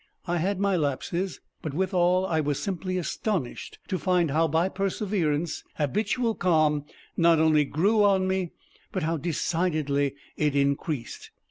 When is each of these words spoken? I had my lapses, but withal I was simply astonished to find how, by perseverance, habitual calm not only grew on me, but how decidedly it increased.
I 0.25 0.37
had 0.37 0.59
my 0.59 0.75
lapses, 0.75 1.41
but 1.61 1.75
withal 1.75 2.25
I 2.25 2.39
was 2.41 2.59
simply 2.59 2.97
astonished 2.97 3.77
to 3.87 3.99
find 3.99 4.31
how, 4.31 4.47
by 4.47 4.67
perseverance, 4.67 5.63
habitual 5.75 6.33
calm 6.33 6.85
not 7.15 7.37
only 7.37 7.65
grew 7.65 8.03
on 8.03 8.27
me, 8.27 8.49
but 8.91 9.03
how 9.03 9.17
decidedly 9.17 10.15
it 10.37 10.55
increased. 10.55 11.29